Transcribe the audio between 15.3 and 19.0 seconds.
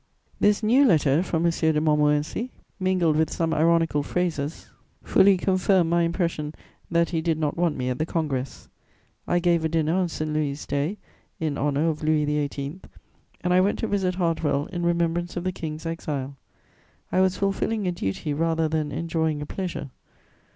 of the King's exile; I was fulfilling a duty rather than